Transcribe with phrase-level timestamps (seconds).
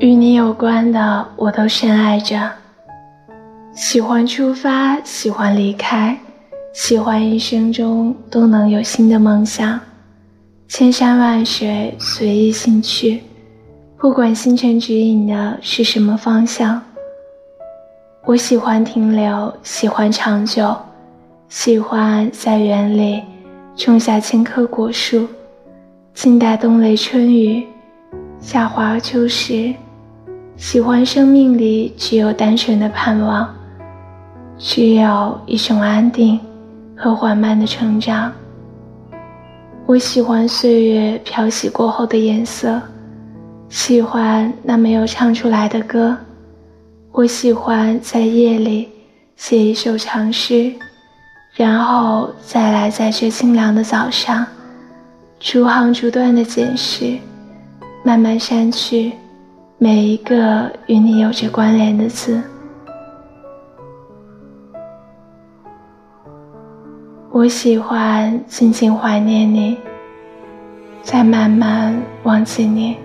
[0.00, 2.50] 与你有关的，我都深爱着。
[3.74, 6.18] 喜欢出发，喜欢离开，
[6.72, 9.78] 喜欢一生中都能有新的梦想。
[10.66, 13.22] 千山万水，随意行去，
[13.96, 16.82] 不管星辰指引的是什么方向。
[18.24, 20.74] 我喜欢停留，喜欢长久，
[21.48, 23.22] 喜欢在园里
[23.76, 25.28] 种下千棵果树，
[26.14, 27.66] 静待冬雷春雨，
[28.46, 29.74] 夏华秋实。
[30.58, 33.48] 喜欢生命里只有单纯的盼望。
[34.58, 36.38] 只有一种安定
[36.94, 38.30] 和缓慢的成长。
[39.86, 42.78] 我喜欢岁月漂洗过后的颜色，
[43.70, 46.14] 喜欢那没有唱出来的歌。
[47.12, 48.90] 我喜欢在夜里
[49.36, 50.70] 写一首长诗，
[51.54, 54.44] 然后再来在这清凉的早上，
[55.40, 57.18] 逐行逐段的检视，
[58.06, 59.12] 慢慢删去
[59.78, 62.38] 每一个与你有着关联的字。
[67.30, 69.78] 我喜欢静静怀念你，
[71.02, 72.98] 再慢慢忘记你。